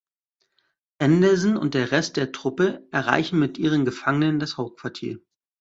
[0.97, 5.19] Anderson und der Rest der Truppe erreichen mit ihren Gefangenen das Hauptquartier.